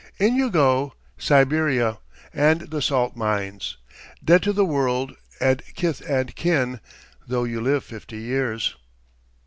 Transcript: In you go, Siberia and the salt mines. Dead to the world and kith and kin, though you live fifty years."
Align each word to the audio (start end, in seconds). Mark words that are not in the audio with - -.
In 0.17 0.35
you 0.35 0.49
go, 0.49 0.93
Siberia 1.19 1.99
and 2.33 2.61
the 2.71 2.81
salt 2.81 3.15
mines. 3.15 3.77
Dead 4.25 4.41
to 4.41 4.51
the 4.51 4.65
world 4.65 5.15
and 5.39 5.61
kith 5.75 6.01
and 6.09 6.35
kin, 6.35 6.79
though 7.27 7.43
you 7.43 7.61
live 7.61 7.83
fifty 7.83 8.17
years." 8.17 8.75